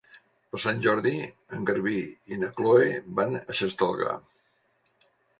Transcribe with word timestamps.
Per 0.53 0.59
Sant 0.61 0.79
Jordi 0.83 1.09
en 1.57 1.67
Garbí 1.69 1.99
i 2.35 2.39
na 2.43 2.49
Chloé 2.59 2.87
van 3.19 3.37
a 3.41 3.57
Xestalgar. 3.59 4.15